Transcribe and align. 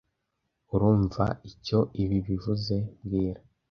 Urumva 0.73 1.25
icyo 1.51 1.79
ibi 2.01 2.17
bivuze 2.27 2.75
mbwira 2.99 3.41